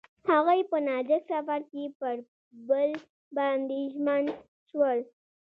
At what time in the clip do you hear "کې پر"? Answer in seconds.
1.71-2.15